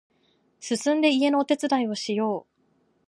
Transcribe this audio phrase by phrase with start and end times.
[0.59, 2.61] すすんで家のお手伝いをしよう